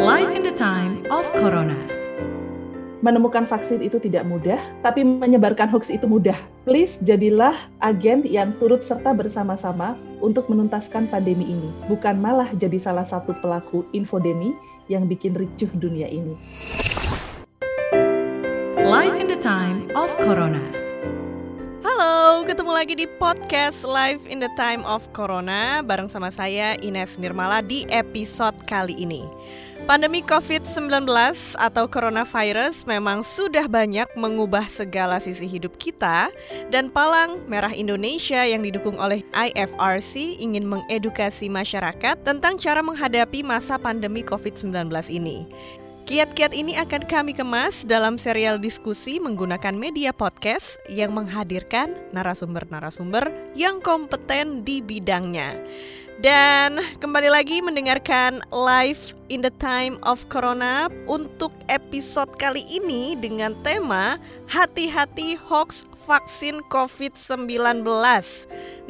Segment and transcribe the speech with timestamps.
[0.00, 1.76] Life in the time of Corona.
[3.04, 6.40] Menemukan vaksin itu tidak mudah, tapi menyebarkan hoax itu mudah.
[6.64, 7.52] Please jadilah
[7.84, 13.84] agen yang turut serta bersama-sama untuk menuntaskan pandemi ini, bukan malah jadi salah satu pelaku
[13.92, 14.56] infodemi
[14.88, 16.32] yang bikin ricuh dunia ini.
[18.80, 20.64] Life in the time of Corona.
[21.84, 27.20] Halo, ketemu lagi di podcast Live in the Time of Corona bareng sama saya Ines
[27.20, 29.28] Nirmala di episode kali ini.
[29.90, 31.02] Pandemi COVID-19
[31.58, 36.30] atau coronavirus memang sudah banyak mengubah segala sisi hidup kita
[36.70, 43.82] dan Palang Merah Indonesia yang didukung oleh IFRC ingin mengedukasi masyarakat tentang cara menghadapi masa
[43.82, 45.50] pandemi COVID-19 ini.
[46.06, 53.26] Kiat-kiat ini akan kami kemas dalam serial diskusi menggunakan media podcast yang menghadirkan narasumber-narasumber
[53.58, 55.58] yang kompeten di bidangnya.
[56.22, 63.54] Dan kembali lagi mendengarkan live in the time of corona untuk episode kali ini dengan
[63.62, 64.18] tema
[64.50, 67.86] hati-hati hoax vaksin COVID-19.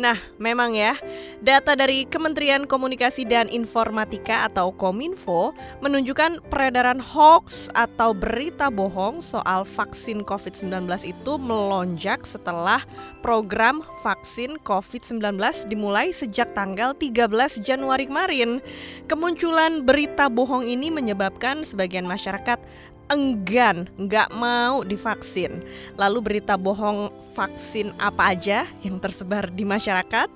[0.01, 0.97] Nah, memang ya,
[1.45, 5.53] data dari Kementerian Komunikasi dan Informatika atau Kominfo
[5.85, 12.81] menunjukkan peredaran hoax atau berita bohong soal vaksin COVID-19 itu melonjak setelah
[13.21, 15.37] program vaksin COVID-19
[15.69, 18.65] dimulai sejak tanggal 13 Januari kemarin.
[19.11, 22.63] Kemunculan berita bohong ini menyebabkan sebagian masyarakat
[23.11, 25.61] enggan, nggak mau divaksin.
[25.99, 30.31] Lalu berita bohong vaksin apa aja yang tersebar di masyarakat?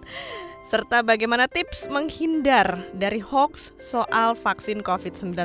[0.65, 5.37] serta bagaimana tips menghindar dari hoax soal vaksin COVID-19.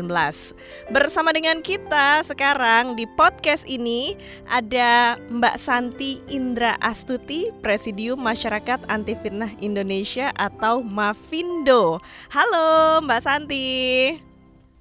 [0.90, 4.16] Bersama dengan kita sekarang di podcast ini
[4.48, 12.00] ada Mbak Santi Indra Astuti, Presidium Masyarakat Anti Fitnah Indonesia atau Mafindo.
[12.32, 14.29] Halo Mbak Santi.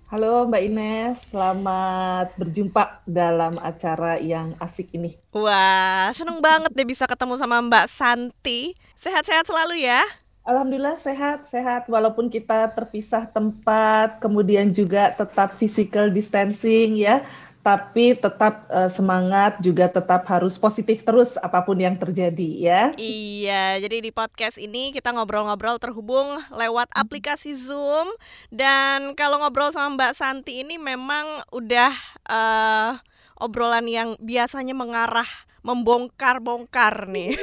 [0.09, 5.21] Halo Mbak Ines, selamat berjumpa dalam acara yang asik ini.
[5.37, 8.73] Wah, seneng banget deh bisa ketemu sama Mbak Santi.
[8.97, 10.01] Sehat-sehat selalu ya.
[10.49, 11.93] Alhamdulillah sehat, sehat.
[11.93, 17.21] Walaupun kita terpisah tempat, kemudian juga tetap physical distancing ya,
[17.69, 22.83] tapi tetap uh, semangat juga tetap harus positif terus apa pun yang terjadi ya.
[22.97, 28.09] Iya, jadi di podcast ini kita ngobrol-ngobrol terhubung lewat aplikasi Zoom
[28.49, 31.93] dan kalau ngobrol sama Mbak Santi ini memang udah
[32.25, 32.97] uh,
[33.37, 35.29] obrolan yang biasanya mengarah
[35.63, 37.35] membongkar-bongkar nih.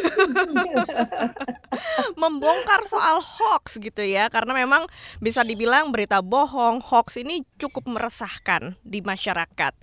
[2.22, 4.88] membongkar soal hoax gitu ya karena memang
[5.20, 9.74] bisa dibilang berita bohong, hoax ini cukup meresahkan di masyarakat.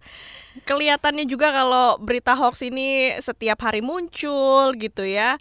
[0.65, 5.37] Kelihatannya juga kalau berita hoax ini setiap hari muncul gitu ya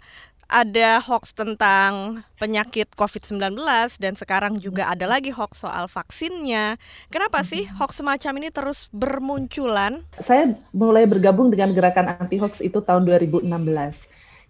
[0.52, 3.56] ada hoax tentang penyakit COVID-19
[3.96, 6.76] dan sekarang juga ada lagi hoax soal vaksinnya.
[7.08, 10.04] Kenapa sih hoax semacam ini terus bermunculan?
[10.20, 13.48] Saya mulai bergabung dengan gerakan anti hoax itu tahun 2016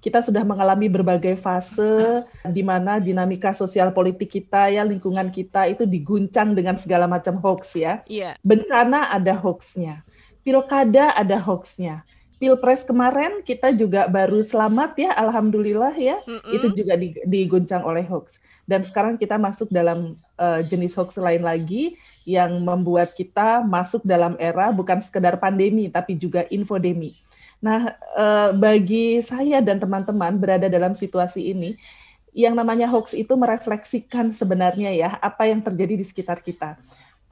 [0.02, 5.86] kita sudah mengalami berbagai fase di mana dinamika sosial politik kita ya lingkungan kita itu
[5.86, 8.02] diguncang dengan segala macam hoax ya.
[8.10, 8.34] Iya.
[8.42, 10.02] Bencana ada hoaxnya,
[10.42, 12.02] pilkada ada hoaxnya,
[12.42, 16.52] pilpres kemarin kita juga baru selamat ya, alhamdulillah ya, mm -mm.
[16.58, 18.42] itu juga diguncang oleh hoax.
[18.66, 21.94] Dan sekarang kita masuk dalam uh, jenis hoax lain lagi
[22.26, 27.14] yang membuat kita masuk dalam era bukan sekedar pandemi tapi juga infodemi.
[27.62, 31.78] Nah, uh, bagi saya dan teman-teman berada dalam situasi ini,
[32.34, 36.74] yang namanya hoax itu merefleksikan sebenarnya ya apa yang terjadi di sekitar kita.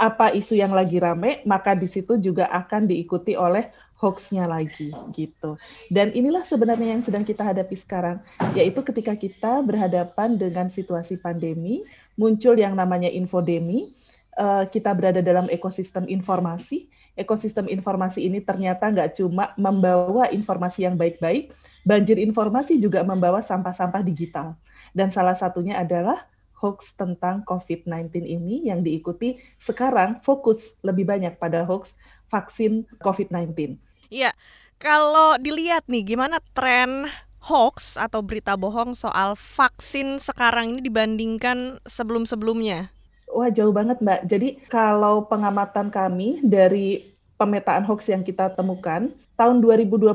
[0.01, 3.69] Apa isu yang lagi rame, maka di situ juga akan diikuti oleh
[4.01, 5.61] hoaxnya lagi gitu.
[5.93, 8.17] Dan inilah sebenarnya yang sedang kita hadapi sekarang,
[8.57, 11.85] yaitu ketika kita berhadapan dengan situasi pandemi,
[12.17, 13.93] muncul yang namanya infodemi,
[14.41, 16.89] uh, kita berada dalam ekosistem informasi.
[17.21, 21.53] Ekosistem informasi ini ternyata nggak cuma membawa informasi yang baik-baik,
[21.85, 24.57] banjir informasi juga membawa sampah-sampah digital.
[24.97, 26.25] Dan salah satunya adalah
[26.61, 31.97] hoax tentang COVID-19 ini yang diikuti sekarang fokus lebih banyak pada hoax
[32.29, 33.81] vaksin COVID-19.
[34.13, 34.31] Iya,
[34.77, 37.09] kalau dilihat nih gimana tren
[37.41, 42.93] hoax atau berita bohong soal vaksin sekarang ini dibandingkan sebelum-sebelumnya?
[43.31, 44.21] Wah jauh banget Mbak.
[44.27, 47.10] Jadi kalau pengamatan kami dari
[47.41, 49.09] pemetaan hoax yang kita temukan,
[49.41, 50.13] tahun 2021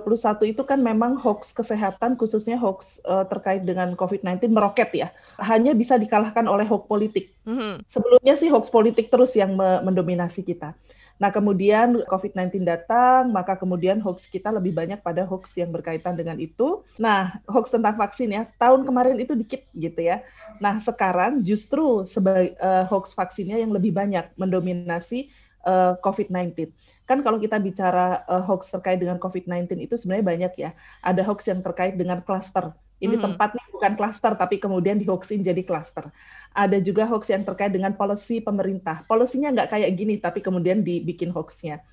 [0.54, 5.10] itu kan memang hoax kesehatan khususnya hoax uh, terkait dengan COVID-19 meroket ya.
[5.42, 7.34] Hanya bisa dikalahkan oleh hoax politik.
[7.50, 7.74] Mm -hmm.
[7.90, 10.78] Sebelumnya sih hoax politik terus yang me mendominasi kita.
[11.16, 16.36] Nah, kemudian COVID-19 datang, maka kemudian hoax kita lebih banyak pada hoax yang berkaitan dengan
[16.36, 16.84] itu.
[17.00, 20.20] Nah, hoax tentang vaksin ya, tahun kemarin itu dikit gitu ya.
[20.60, 25.32] Nah, sekarang justru sebagai uh, hoax vaksinnya yang lebih banyak mendominasi
[25.64, 26.68] uh, COVID-19.
[27.06, 30.70] Kan kalau kita bicara uh, hoax terkait dengan COVID-19 itu sebenarnya banyak ya.
[31.06, 32.74] Ada hoax yang terkait dengan klaster.
[32.98, 33.26] Ini mm-hmm.
[33.28, 36.10] tempatnya bukan klaster, tapi kemudian dihoaxin jadi klaster.
[36.56, 39.04] Ada juga hoax yang terkait dengan policy pemerintah.
[39.06, 41.84] Polisinya nggak kayak gini, tapi kemudian dibikin hoaxnya.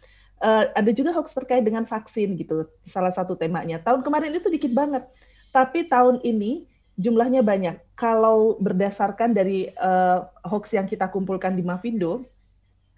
[0.42, 3.82] Uh, ada juga hoax terkait dengan vaksin gitu, salah satu temanya.
[3.82, 5.06] Tahun kemarin itu dikit banget,
[5.50, 6.66] tapi tahun ini
[6.98, 7.76] jumlahnya banyak.
[7.98, 12.26] Kalau berdasarkan dari uh, hoax yang kita kumpulkan di Mavindo,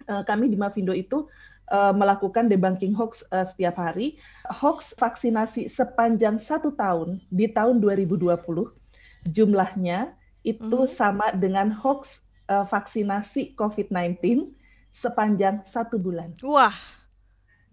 [0.09, 1.25] uh, kami di Mavindo itu
[1.71, 4.17] uh, melakukan debunking hoax uh, setiap hari.
[4.49, 8.37] Hoax vaksinasi sepanjang satu tahun di tahun 2020
[9.25, 10.13] jumlahnya
[10.45, 10.91] itu hmm.
[10.91, 14.53] sama dengan hoax uh, vaksinasi COVID-19
[14.93, 16.37] sepanjang satu bulan.
[16.45, 16.75] Wah,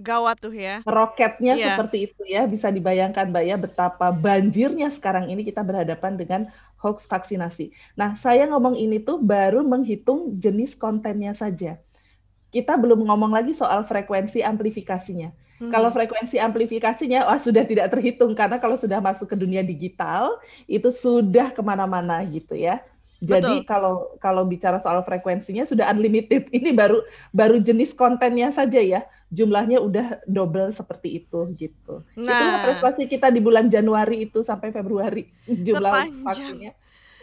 [0.00, 0.81] gawat tuh ya.
[0.89, 1.77] Roketnya yeah.
[1.77, 6.43] seperti itu ya, bisa dibayangkan Mbak ya betapa banjirnya sekarang ini kita berhadapan dengan
[6.81, 7.71] hoax vaksinasi.
[7.94, 11.79] Nah, saya ngomong ini tuh baru menghitung jenis kontennya saja
[12.52, 15.32] kita belum ngomong lagi soal frekuensi amplifikasinya.
[15.58, 15.72] Hmm.
[15.72, 20.37] Kalau frekuensi amplifikasinya, wah sudah tidak terhitung karena kalau sudah masuk ke dunia digital
[20.69, 22.84] itu sudah ke mana-mana gitu ya.
[23.22, 23.70] Jadi Betul.
[23.70, 26.50] kalau kalau bicara soal frekuensinya sudah unlimited.
[26.50, 29.06] Ini baru baru jenis kontennya saja ya.
[29.31, 32.02] Jumlahnya udah double seperti itu gitu.
[32.19, 36.75] Nah, Itulah prestasi kita di bulan Januari itu sampai Februari jumlah vaksinnya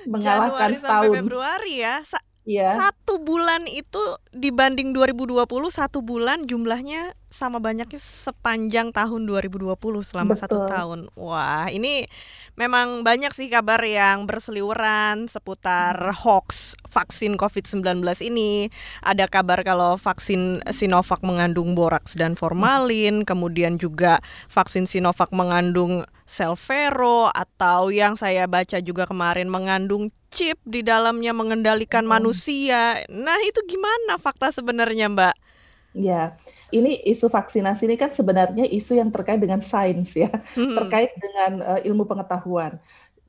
[0.08, 1.96] mengalahkan Januari sampai Februari ya.
[2.08, 2.18] Sa
[2.48, 2.74] Yeah.
[2.80, 4.02] Satu bulan itu
[4.34, 10.42] dibanding 2020 satu bulan jumlahnya sama banyaknya sepanjang tahun 2020 selama Betul.
[10.42, 11.00] satu tahun.
[11.14, 12.10] Wah, ini
[12.58, 16.18] memang banyak sih kabar yang berseliweran seputar hmm.
[16.26, 18.74] hoax vaksin COVID-19 ini.
[19.06, 23.28] Ada kabar kalau vaksin Sinovac mengandung boraks dan formalin, hmm.
[23.30, 24.18] kemudian juga
[24.50, 31.34] vaksin Sinovac mengandung sel vero atau yang saya baca juga kemarin mengandung chip di dalamnya
[31.34, 32.14] mengendalikan hmm.
[32.14, 33.02] manusia.
[33.10, 35.36] Nah, itu gimana fakta sebenarnya, Mbak?
[35.98, 36.38] Ya,
[36.70, 40.78] ini isu vaksinasi ini kan sebenarnya isu yang terkait dengan sains ya, hmm.
[40.78, 42.78] terkait dengan uh, ilmu pengetahuan.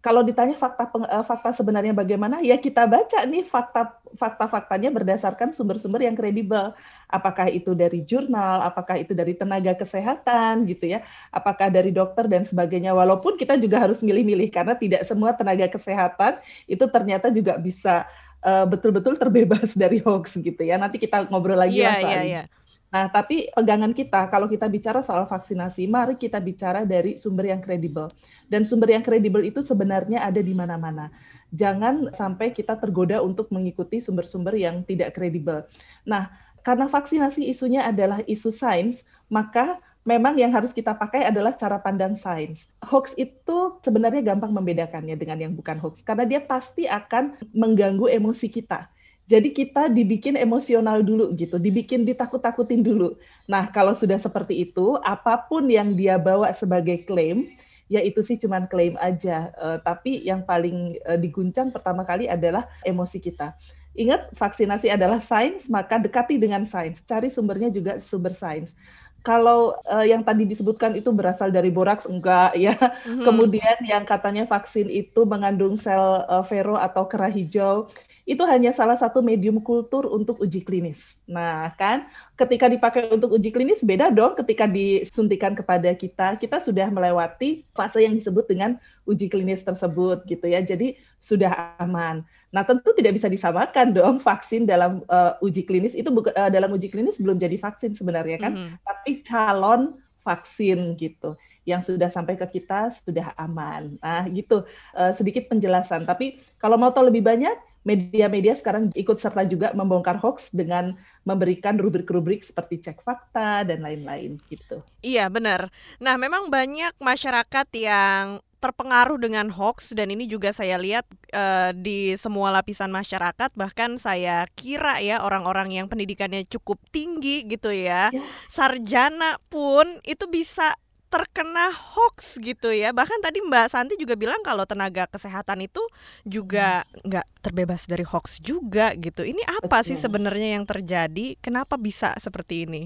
[0.00, 6.00] Kalau ditanya fakta uh, fakta sebenarnya bagaimana, ya kita baca nih fakta fakta-faktanya berdasarkan sumber-sumber
[6.00, 6.72] yang kredibel.
[7.12, 12.48] Apakah itu dari jurnal, apakah itu dari tenaga kesehatan gitu ya, apakah dari dokter dan
[12.48, 12.96] sebagainya.
[12.96, 18.08] Walaupun kita juga harus milih-milih karena tidak semua tenaga kesehatan itu ternyata juga bisa
[18.40, 20.80] uh, betul-betul terbebas dari hoax gitu ya.
[20.80, 22.59] Nanti kita ngobrol lagi yeah, ya yeah, yeah.
[22.90, 27.62] Nah, tapi pegangan kita kalau kita bicara soal vaksinasi, mari kita bicara dari sumber yang
[27.62, 28.10] kredibel.
[28.50, 31.06] Dan sumber yang kredibel itu sebenarnya ada di mana-mana.
[31.54, 35.62] Jangan sampai kita tergoda untuk mengikuti sumber-sumber yang tidak kredibel.
[36.02, 36.34] Nah,
[36.66, 42.18] karena vaksinasi isunya adalah isu sains, maka memang yang harus kita pakai adalah cara pandang
[42.18, 42.66] sains.
[42.82, 48.50] Hoax itu sebenarnya gampang membedakannya dengan yang bukan hoax karena dia pasti akan mengganggu emosi
[48.50, 48.90] kita
[49.30, 53.14] jadi kita dibikin emosional dulu gitu, dibikin ditakut-takutin dulu.
[53.46, 57.46] Nah, kalau sudah seperti itu, apa pun yang dia bawa sebagai klaim,
[57.86, 59.54] ya itu sih cuman klaim aja.
[59.54, 63.54] Uh, tapi yang paling uh, diguncang pertama kali adalah emosi kita.
[63.94, 66.98] Ingat, vaksinasi adalah sains, maka dekati dengan sains.
[67.06, 68.74] Cari sumbernya juga sumber sains
[69.20, 72.72] kalau uh, yang tadi disebutkan itu berasal dari boraks enggak ya.
[72.72, 73.20] Mm-hmm.
[73.20, 77.92] Kemudian yang katanya vaksin itu mengandung sel uh, vero atau kerah hijau
[78.28, 81.16] itu hanya salah satu medium kultur untuk uji klinis.
[81.24, 86.36] Nah, kan ketika dipakai untuk uji klinis beda dong ketika disuntikan kepada kita.
[86.36, 88.76] Kita sudah melewati fase yang disebut dengan
[89.08, 90.60] uji klinis tersebut gitu ya.
[90.60, 92.22] Jadi sudah aman.
[92.50, 96.90] Nah, tentu tidak bisa disamakan dong vaksin dalam uh, uji klinis itu uh, dalam uji
[96.90, 98.76] klinis belum jadi vaksin sebenarnya kan, mm -hmm.
[98.82, 99.94] tapi calon
[100.26, 103.94] vaksin gitu yang sudah sampai ke kita sudah aman.
[104.00, 104.64] Nah, gitu
[104.96, 106.08] uh, sedikit penjelasan.
[106.08, 110.92] Tapi kalau mau tahu lebih banyak media-media sekarang ikut serta juga membongkar hoax dengan
[111.24, 114.84] memberikan rubrik-rubrik seperti cek fakta dan lain-lain gitu.
[115.00, 115.72] Iya benar.
[115.96, 122.12] Nah memang banyak masyarakat yang terpengaruh dengan hoax dan ini juga saya lihat uh, di
[122.20, 128.20] semua lapisan masyarakat bahkan saya kira ya orang-orang yang pendidikannya cukup tinggi gitu ya, ya.
[128.52, 130.76] sarjana pun itu bisa
[131.10, 132.94] terkena hoax gitu ya.
[132.94, 135.82] Bahkan tadi Mbak Santi juga bilang kalau tenaga kesehatan itu
[136.22, 137.10] juga hmm.
[137.10, 139.26] nggak terbebas dari hoax juga gitu.
[139.26, 139.88] Ini apa Betul.
[139.92, 141.34] sih sebenarnya yang terjadi?
[141.42, 142.82] Kenapa bisa seperti ini?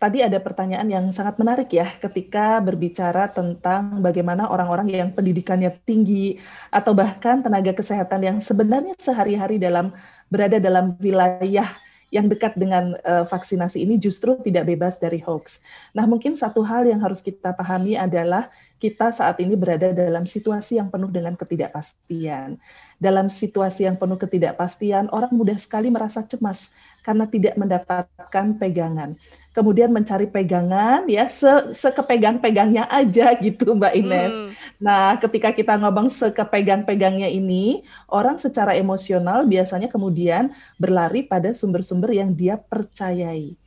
[0.00, 6.36] Tadi ada pertanyaan yang sangat menarik ya ketika berbicara tentang bagaimana orang-orang yang pendidikannya tinggi
[6.68, 9.92] atau bahkan tenaga kesehatan yang sebenarnya sehari-hari dalam
[10.28, 11.68] berada dalam wilayah
[12.10, 15.62] yang dekat dengan uh, vaksinasi ini justru tidak bebas dari hoax.
[15.94, 18.50] Nah, mungkin satu hal yang harus kita pahami adalah
[18.80, 22.56] kita saat ini berada dalam situasi yang penuh dengan ketidakpastian.
[22.96, 26.72] Dalam situasi yang penuh ketidakpastian, orang mudah sekali merasa cemas
[27.04, 29.20] karena tidak mendapatkan pegangan.
[29.52, 34.32] Kemudian mencari pegangan ya se sekepegang-pegangnya aja gitu Mbak Ines.
[34.32, 34.50] Hmm.
[34.80, 42.32] Nah, ketika kita ngomong sekepegang-pegangnya ini, orang secara emosional biasanya kemudian berlari pada sumber-sumber yang
[42.32, 43.58] dia percayai.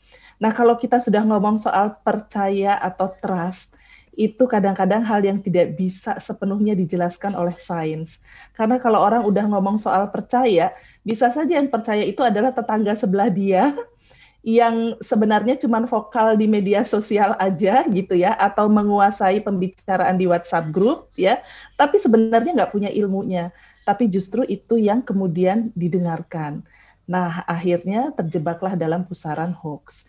[0.42, 3.73] Nah, kalau kita sudah ngomong soal percaya atau trust,
[4.14, 8.22] itu kadang-kadang hal yang tidak bisa sepenuhnya dijelaskan oleh sains.
[8.54, 13.34] Karena kalau orang udah ngomong soal percaya, bisa saja yang percaya itu adalah tetangga sebelah
[13.34, 13.74] dia
[14.46, 20.70] yang sebenarnya cuma vokal di media sosial aja gitu ya, atau menguasai pembicaraan di WhatsApp
[20.70, 21.42] group ya,
[21.74, 23.50] tapi sebenarnya nggak punya ilmunya.
[23.84, 26.64] Tapi justru itu yang kemudian didengarkan.
[27.04, 30.08] Nah, akhirnya terjebaklah dalam pusaran hoax.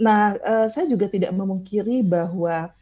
[0.00, 2.72] Nah, uh, saya juga tidak memungkiri bahwa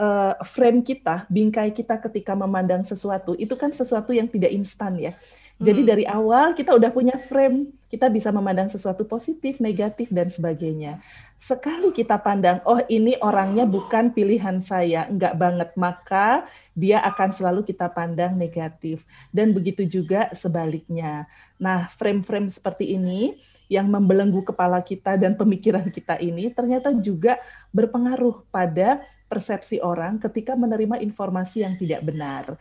[0.00, 5.12] uh, frame kita, bingkai kita ketika memandang sesuatu itu kan sesuatu yang tidak instan ya.
[5.56, 5.88] Jadi hmm.
[5.88, 11.00] dari awal kita udah punya frame, kita bisa memandang sesuatu positif, negatif dan sebagainya.
[11.40, 16.44] Sekali kita pandang, oh ini orangnya bukan pilihan saya, enggak banget, maka
[16.76, 19.00] dia akan selalu kita pandang negatif.
[19.32, 21.24] Dan begitu juga sebaliknya.
[21.56, 23.40] Nah, frame-frame seperti ini
[23.72, 27.40] yang membelenggu kepala kita dan pemikiran kita ini ternyata juga
[27.74, 32.54] berpengaruh pada persepsi orang ketika menerima informasi yang tidak benar.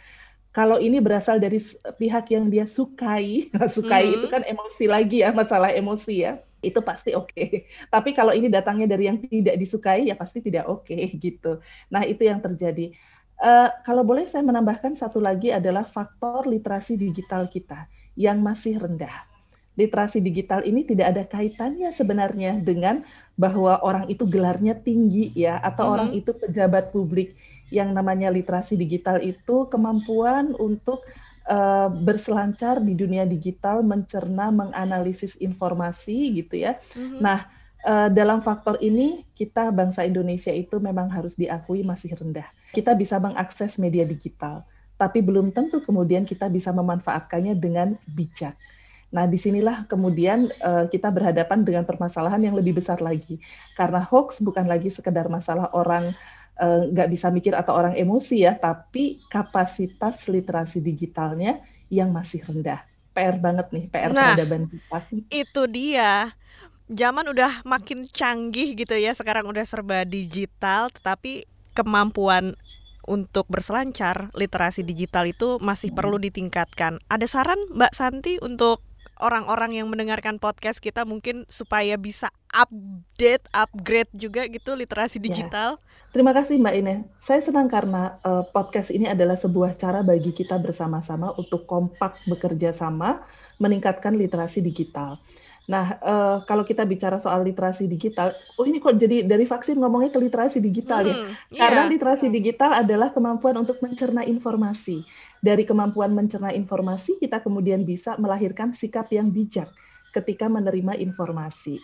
[0.55, 1.59] Kalau ini berasal dari
[1.99, 4.15] pihak yang dia sukai, sukai mm -hmm.
[4.15, 7.29] itu kan emosi lagi ya, masalah emosi ya, itu pasti oke.
[7.35, 7.67] Okay.
[7.93, 11.59] Tapi kalau ini datangnya dari yang tidak disukai, ya pasti tidak oke okay, gitu.
[11.91, 12.95] Nah itu yang terjadi.
[13.35, 17.83] Uh, kalau boleh saya menambahkan satu lagi adalah faktor literasi digital kita
[18.15, 19.34] yang masih rendah
[19.75, 23.03] literasi digital ini tidak ada kaitannya sebenarnya dengan
[23.35, 25.95] bahwa orang itu gelarnya tinggi ya atau mm -hmm.
[25.95, 27.35] orang itu pejabat publik
[27.69, 31.03] yang namanya literasi digital itu kemampuan untuk
[31.49, 36.79] uh, berselancar di dunia digital mencerna menganalisis informasi gitu ya.
[36.95, 37.19] Mm -hmm.
[37.19, 37.39] Nah,
[37.85, 42.47] uh, dalam faktor ini kita bangsa Indonesia itu memang harus diakui masih rendah.
[42.73, 44.65] Kita bisa mengakses media digital,
[44.95, 48.57] tapi belum tentu kemudian kita bisa memanfaatkannya dengan bijak.
[49.13, 53.37] Nah, di sinilah kemudian uh, kita berhadapan dengan permasalahan yang lebih besar lagi.
[53.77, 56.15] Karena hoax bukan lagi sekedar masalah orang
[56.55, 61.59] eh, nggak uh, bisa mikir atau orang emosi ya, tapi kapasitas literasi digitalnya
[61.91, 62.83] yang masih rendah.
[63.15, 64.97] PR banget nih, PR nah, peradaban kita.
[65.31, 66.35] Itu dia.
[66.85, 72.55] Zaman udah makin canggih gitu ya, sekarang udah serba digital, tetapi kemampuan
[73.05, 76.97] untuk berselancar literasi digital itu masih perlu ditingkatkan.
[77.09, 78.81] Ada saran Mbak Santi untuk
[79.19, 85.23] orang-orang yang mendengarkan podcast kita mungkin supaya bisa update, upgrade juga gitu literasi ya.
[85.27, 85.69] digital.
[85.79, 86.11] Ya.
[86.15, 86.95] Terima kasih Mbak Ine.
[87.19, 92.71] Saya senang karena uh, podcast ini adalah sebuah cara bagi kita bersama-sama untuk kompak bekerja
[92.71, 93.23] sama
[93.59, 95.19] meningkatkan literasi digital.
[95.65, 100.13] Nah, uh, kalau kita bicara soal literasi digital, oh ini kok jadi dari vaksin ngomongnya
[100.13, 101.15] ke literasi digital ya?
[101.17, 101.59] hmm, ya?
[101.65, 101.91] Karena yeah.
[101.97, 105.01] literasi digital adalah kemampuan untuk mencerna informasi.
[105.41, 109.73] Dari kemampuan mencerna informasi, kita kemudian bisa melahirkan sikap yang bijak
[110.13, 111.81] ketika menerima informasi.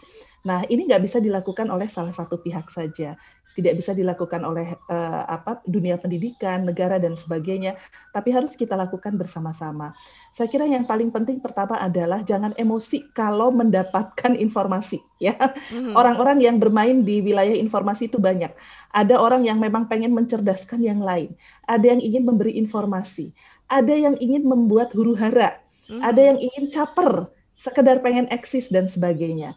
[0.47, 3.17] Nah, ini nggak bisa dilakukan oleh salah satu pihak saja
[3.55, 7.75] tidak bisa dilakukan oleh uh, apa dunia pendidikan, negara dan sebagainya,
[8.15, 9.91] tapi harus kita lakukan bersama-sama.
[10.31, 15.35] Saya kira yang paling penting pertama adalah jangan emosi kalau mendapatkan informasi ya.
[15.35, 15.93] Mm-hmm.
[15.99, 18.51] Orang-orang yang bermain di wilayah informasi itu banyak.
[18.95, 21.35] Ada orang yang memang pengen mencerdaskan yang lain,
[21.67, 23.35] ada yang ingin memberi informasi,
[23.67, 25.59] ada yang ingin membuat huru-hara,
[25.91, 25.99] mm-hmm.
[25.99, 27.27] ada yang ingin caper,
[27.59, 29.55] sekedar pengen eksis dan sebagainya.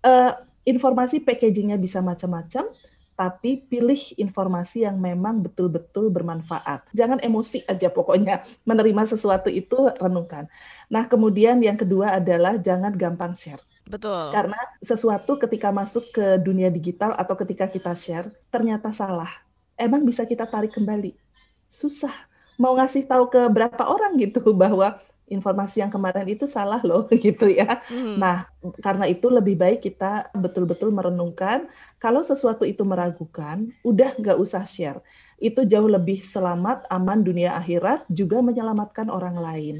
[0.00, 0.32] Uh,
[0.68, 2.68] informasi packagingnya bisa macam-macam
[3.20, 6.88] tapi pilih informasi yang memang betul-betul bermanfaat.
[6.96, 10.48] Jangan emosi aja pokoknya menerima sesuatu itu renungkan.
[10.88, 13.60] Nah, kemudian yang kedua adalah jangan gampang share.
[13.84, 14.32] Betul.
[14.32, 19.28] Karena sesuatu ketika masuk ke dunia digital atau ketika kita share ternyata salah.
[19.76, 21.12] Emang bisa kita tarik kembali.
[21.68, 22.24] Susah.
[22.56, 24.96] Mau ngasih tahu ke berapa orang gitu bahwa
[25.30, 27.80] informasi yang kemarin itu salah loh gitu ya.
[27.86, 28.18] Hmm.
[28.18, 28.50] Nah,
[28.82, 31.70] karena itu lebih baik kita betul-betul merenungkan
[32.02, 35.00] kalau sesuatu itu meragukan, udah nggak usah share.
[35.38, 39.76] Itu jauh lebih selamat, aman dunia akhirat, juga menyelamatkan orang lain.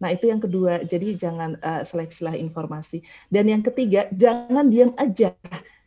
[0.00, 0.80] Nah, itu yang kedua.
[0.84, 3.04] Jadi jangan uh, seleksilah informasi.
[3.28, 5.36] Dan yang ketiga, jangan diam aja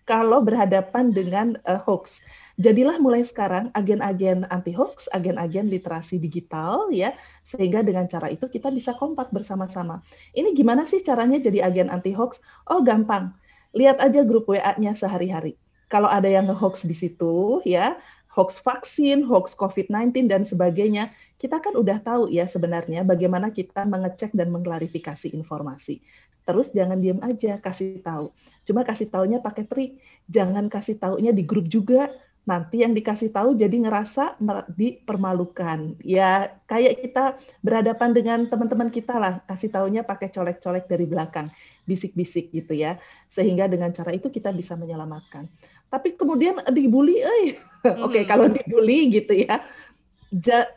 [0.03, 2.19] kalau berhadapan dengan uh, hoax.
[2.61, 7.17] Jadilah mulai sekarang agen-agen anti hoax, agen-agen literasi digital ya,
[7.47, 10.05] sehingga dengan cara itu kita bisa kompak bersama-sama.
[10.37, 12.43] Ini gimana sih caranya jadi agen anti hoax?
[12.69, 13.33] Oh, gampang.
[13.73, 15.57] Lihat aja grup WA-nya sehari-hari.
[15.89, 17.97] Kalau ada yang nge-hoax di situ ya,
[18.33, 24.33] hoax vaksin, hoax COVID-19 dan sebagainya, kita kan udah tahu ya sebenarnya bagaimana kita mengecek
[24.33, 26.01] dan mengklarifikasi informasi.
[26.43, 28.33] Terus jangan diam aja, kasih tahu.
[28.67, 29.91] Cuma kasih taunya pakai trik,
[30.27, 32.11] jangan kasih taunya di grup juga.
[32.43, 34.35] Nanti yang dikasih tahu jadi ngerasa
[34.75, 35.95] dipermalukan.
[36.03, 37.23] Ya kayak kita
[37.63, 41.47] berhadapan dengan teman-teman kita lah, kasih taunya pakai colek-colek dari belakang,
[41.87, 42.99] bisik-bisik gitu ya.
[43.31, 45.47] Sehingga dengan cara itu kita bisa menyelamatkan
[45.93, 47.53] tapi kemudian dibully, eh.
[47.85, 48.01] Mm.
[48.09, 49.61] Oke, okay, kalau dibully gitu ya,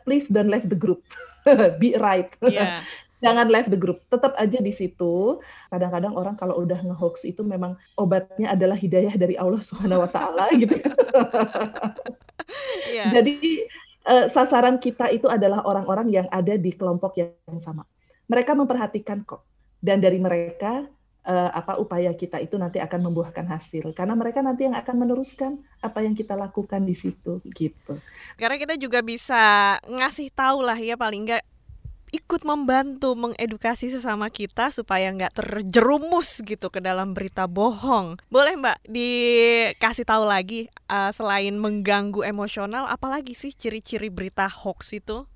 [0.05, 1.01] please don't leave the group.
[1.81, 2.29] Be right.
[2.45, 2.85] Yeah.
[3.17, 5.41] Jangan leave the group, tetap aja di situ.
[5.73, 10.45] Kadang-kadang orang kalau udah ngehoax itu memang obatnya adalah hidayah dari Allah Subhanahu wa taala
[10.61, 10.77] gitu.
[12.93, 13.09] yeah.
[13.09, 13.65] Jadi
[14.05, 17.89] uh, sasaran kita itu adalah orang-orang yang ada di kelompok yang sama.
[18.29, 19.41] Mereka memperhatikan kok.
[19.77, 20.85] Dan dari mereka
[21.27, 25.51] uh, apa upaya kita itu nanti akan membuahkan hasil karena mereka nanti yang akan meneruskan
[25.83, 27.99] apa yang kita lakukan di situ gitu.
[28.39, 31.43] Karena kita juga bisa ngasih tahu lah ya paling enggak
[32.11, 38.15] ikut membantu mengedukasi sesama kita supaya nggak terjerumus gitu ke dalam berita bohong.
[38.31, 45.27] Boleh Mbak dikasih tahu lagi uh, selain mengganggu emosional, apalagi sih ciri-ciri berita hoax itu?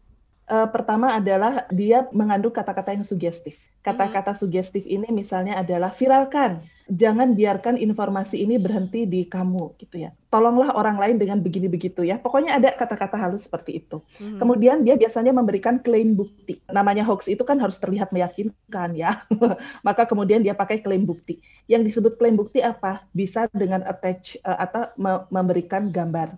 [0.47, 3.55] Uh, pertama adalah dia mengandung kata-kata yang sugestif.
[3.81, 6.61] Kata-kata sugestif ini misalnya adalah viralkan.
[6.91, 10.11] Jangan biarkan informasi ini berhenti di kamu gitu ya.
[10.27, 12.19] Tolonglah orang lain dengan begini begitu ya.
[12.19, 14.03] Pokoknya ada kata-kata halus seperti itu.
[14.19, 14.43] Hmm.
[14.43, 16.59] Kemudian dia biasanya memberikan klaim bukti.
[16.67, 19.23] Namanya hoax itu kan harus terlihat meyakinkan ya.
[19.87, 21.39] Maka kemudian dia pakai klaim bukti.
[21.71, 23.07] Yang disebut klaim bukti apa?
[23.15, 24.91] Bisa dengan attach uh, atau
[25.31, 26.35] memberikan gambar.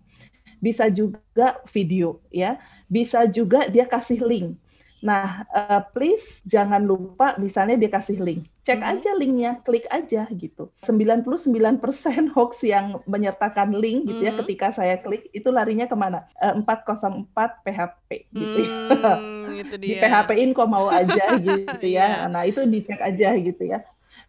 [0.62, 2.62] Bisa juga video ya.
[2.86, 4.62] Bisa juga dia kasih link
[5.04, 8.48] Nah, uh, please jangan lupa misalnya dia kasih link.
[8.64, 8.92] Cek hmm.
[8.96, 10.72] aja linknya, klik aja gitu.
[10.80, 11.76] 99%
[12.36, 14.40] hoax yang menyertakan link gitu ya hmm.
[14.48, 16.24] ketika saya klik itu larinya ke mana?
[16.40, 17.28] Uh, 404
[17.68, 18.72] PHP gitu ya.
[19.20, 19.92] Hmm, itu dia.
[19.92, 22.24] Di PHP-in kok mau aja gitu ya.
[22.24, 22.32] Iya.
[22.32, 23.84] Nah, itu dicek aja gitu ya.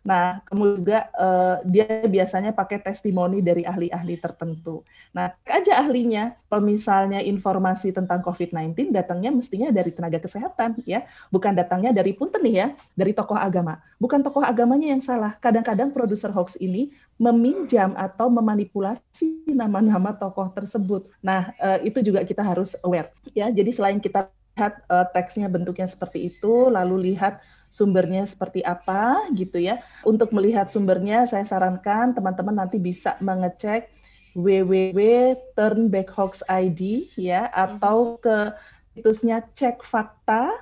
[0.04, 4.84] Nah, kemudian juga uh, dia biasanya pakai testimoni dari ahli-ahli tertentu.
[5.16, 11.96] Nah, aja ahlinya, misalnya informasi tentang COVID-19 datangnya mestinya dari tenaga kesehatan ya, bukan datangnya
[11.96, 13.80] dari punten nih ya, dari tokoh agama.
[13.96, 15.40] Bukan tokoh agamanya yang salah.
[15.40, 21.08] Kadang-kadang produser hoax ini meminjam atau memanipulasi nama-nama tokoh tersebut.
[21.24, 23.48] Nah, uh, itu juga kita harus aware ya.
[23.48, 27.42] Jadi selain kita lihat uh, teksnya bentuknya seperti itu, lalu lihat
[27.74, 29.82] sumbernya seperti apa gitu ya.
[30.06, 33.90] Untuk melihat sumbernya saya sarankan teman-teman nanti bisa mengecek
[34.38, 36.82] www.turnbackhoax.id
[37.18, 38.22] ya atau mhm.
[38.22, 38.54] ke
[38.94, 40.54] situsnya cek fakta.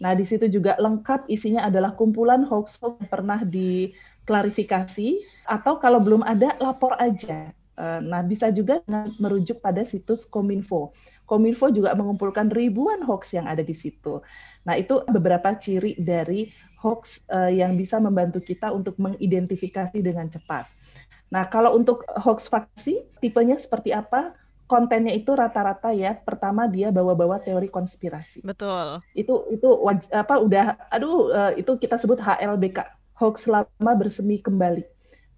[0.00, 6.00] Nah, di situ juga lengkap isinya adalah kumpulan hoax hoax yang pernah diklarifikasi atau kalau
[6.00, 7.52] belum ada lapor aja.
[7.80, 8.80] Eh, nah, bisa juga
[9.20, 10.92] merujuk pada situs Kominfo.
[11.30, 14.18] Kominfo juga mengumpulkan ribuan hoax yang ada di situ.
[14.66, 16.50] Nah, itu beberapa ciri dari
[16.82, 20.66] hoax uh, yang bisa membantu kita untuk mengidentifikasi dengan cepat.
[21.30, 24.34] Nah, kalau untuk hoax faksi, tipenya seperti apa?
[24.66, 26.18] Kontennya itu rata-rata ya.
[26.18, 28.42] Pertama dia bawa-bawa teori konspirasi.
[28.42, 28.98] Betul.
[29.14, 29.70] Itu itu
[30.10, 32.82] apa udah aduh uh, itu kita sebut HLBK,
[33.22, 34.82] hoax lama bersemi kembali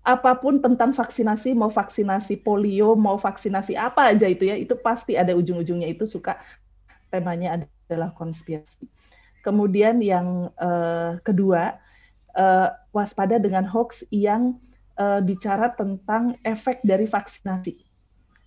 [0.02, 5.14] apa pun tentang vaksinasi, mau vaksinasi polio, mau vaksinasi apa aja itu ya, itu pasti
[5.14, 6.42] ada ujung-ujungnya itu suka
[7.14, 8.90] temanya adalah konspirasi.
[9.46, 11.78] Kemudian yang uh, kedua,
[12.34, 14.58] uh, waspada dengan hoax yang
[14.98, 17.91] uh, bicara tentang efek dari vaksinasi.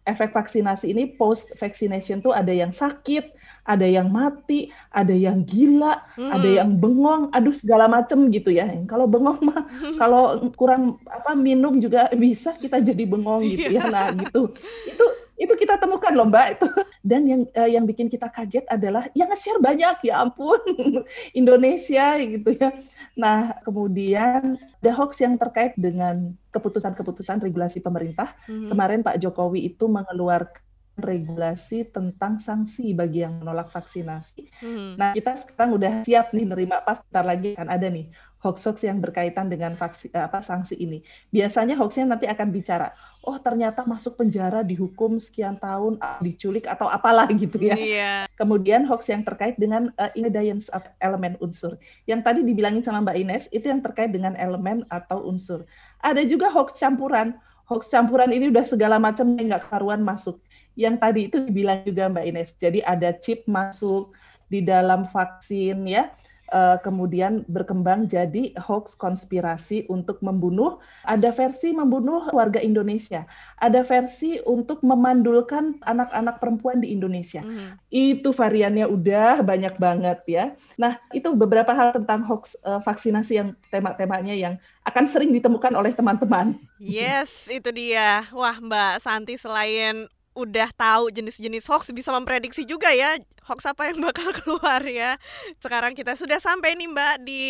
[0.05, 3.33] Efek vaksinasi ini post vaccination tuh ada yang sakit,
[3.65, 6.29] ada yang mati, ada yang gila, hmm.
[6.29, 8.69] ada yang bengong, aduh segala macem gitu ya.
[8.85, 9.65] Kalau bengong mah
[10.01, 13.89] kalau kurang apa minum juga bisa kita jadi bengong gitu ya.
[13.89, 13.91] Iya.
[13.91, 14.53] Nah, gitu.
[14.85, 16.67] Itu itu kita temukan loh Mbak itu.
[17.09, 20.59] Dan yang uh, yang bikin kita kaget adalah yang nge-share banyak ya ampun
[21.39, 22.71] Indonesia gitu ya.
[23.15, 28.35] Nah, kemudian ada hoax yang terkait dengan keputusan-keputusan regulasi pemerintah.
[28.47, 28.71] Hmm.
[28.71, 30.63] Kemarin Pak Jokowi itu mengeluarkan
[30.95, 34.47] regulasi tentang sanksi bagi yang menolak vaksinasi.
[34.63, 34.95] Hmm.
[34.95, 38.07] Nah, kita sekarang udah siap nih nerima pas ntar lagi akan ada nih
[38.39, 41.01] hoax-hoax yang berkaitan dengan vaksi, eh, apa sanksi ini.
[41.33, 42.93] Biasanya hoaxnya nanti akan bicara,
[43.25, 47.75] oh ternyata masuk penjara dihukum sekian tahun, ah, diculik atau apalah gitu ya.
[47.75, 48.21] Yeah.
[48.37, 51.75] Kemudian hoax yang terkait dengan uh, ingredients of elemen unsur.
[52.05, 55.65] Yang tadi dibilangin sama Mbak Ines itu yang terkait dengan elemen atau unsur.
[56.05, 57.35] Ada juga hoax campuran.
[57.65, 60.37] Hoax campuran ini udah segala macam yang nggak karuan masuk.
[60.77, 62.49] Yang tadi itu dibilang juga Mbak Ines.
[62.61, 64.13] Jadi ada chip masuk
[64.45, 66.13] di dalam vaksin ya
[66.51, 70.77] uh, kemudian berkembang jadi hoax konspirasi untuk membunuh.
[71.05, 73.23] Ada versi membunuh warga Indonesia,
[73.61, 77.41] ada versi untuk memandulkan anak-anak perempuan di Indonesia.
[77.41, 77.77] Mm.
[77.89, 80.45] Itu variannya udah banyak banget ya.
[80.75, 84.55] Nah, itu beberapa hal tentang hoax uh, vaksinasi yang tema-temanya yang
[84.85, 86.57] akan sering ditemukan oleh teman-teman.
[86.77, 88.25] Yes, itu dia.
[88.33, 93.15] Wah, Mbak Santi selain udah tahu jenis-jenis hoax bisa memprediksi juga ya
[93.47, 95.15] hoax apa yang bakal keluar ya.
[95.63, 97.43] Sekarang kita sudah sampai nih Mbak di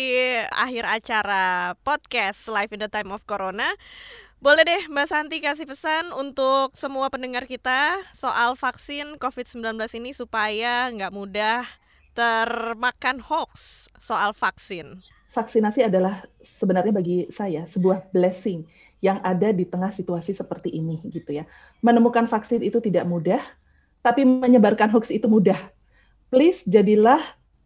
[0.54, 3.66] akhir acara podcast Live in the Time of Corona.
[4.38, 9.64] Boleh deh Mbak Santi kasih pesan untuk semua pendengar kita soal vaksin COVID-19
[9.96, 11.64] ini supaya nggak mudah
[12.12, 15.00] termakan hoax soal vaksin.
[15.32, 18.64] Vaksinasi adalah sebenarnya bagi saya sebuah blessing
[19.04, 21.44] yang ada di tengah situasi seperti ini gitu ya.
[21.84, 23.40] Menemukan vaksin itu tidak mudah,
[24.00, 25.58] tapi menyebarkan hoax itu mudah.
[26.32, 27.20] Please jadilah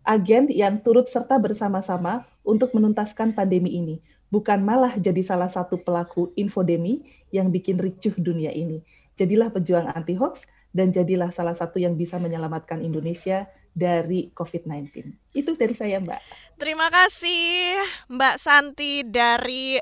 [0.05, 4.01] agen yang turut serta bersama-sama untuk menuntaskan pandemi ini,
[4.33, 8.83] bukan malah jadi salah satu pelaku infodemi yang bikin ricuh dunia ini.
[9.21, 15.14] Jadilah pejuang anti hoax dan jadilah salah satu yang bisa menyelamatkan Indonesia dari COVID-19.
[15.37, 16.21] Itu dari saya, Mbak.
[16.59, 17.79] Terima kasih,
[18.11, 19.79] Mbak Santi dari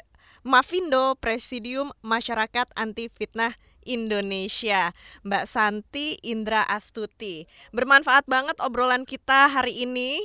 [0.49, 3.53] Mavindo Presidium Masyarakat Anti Fitnah
[3.85, 7.45] Indonesia, Mbak Santi Indra Astuti.
[7.69, 10.17] Bermanfaat banget obrolan kita hari ini.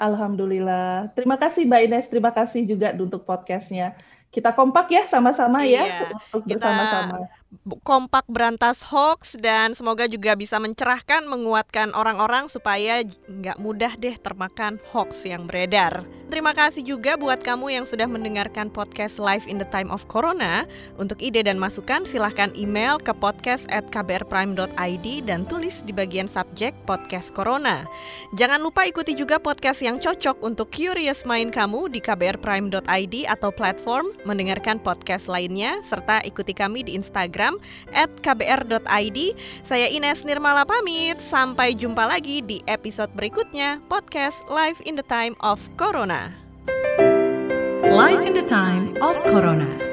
[0.00, 1.12] Alhamdulillah.
[1.12, 3.92] Terima kasih Mbak Ines, terima kasih juga untuk podcastnya.
[4.32, 7.28] Kita kompak ya sama-sama ya iya, ya untuk bersama-sama
[7.82, 14.82] kompak berantas hoax dan semoga juga bisa mencerahkan, menguatkan orang-orang supaya nggak mudah deh termakan
[14.90, 16.02] hoax yang beredar.
[16.26, 20.66] Terima kasih juga buat kamu yang sudah mendengarkan podcast Live in the Time of Corona.
[20.98, 26.74] Untuk ide dan masukan silahkan email ke podcast at kbrprime.id dan tulis di bagian subjek
[26.82, 27.86] podcast Corona.
[28.34, 34.10] Jangan lupa ikuti juga podcast yang cocok untuk curious mind kamu di kbrprime.id atau platform
[34.26, 37.60] mendengarkan podcast lainnya serta ikuti kami di Instagram Instagram
[37.92, 39.18] at kbr.id.
[39.60, 45.36] Saya Ines Nirmala pamit, sampai jumpa lagi di episode berikutnya podcast Live in the Time
[45.44, 46.32] of Corona.
[47.86, 49.85] Live in the Time of Corona.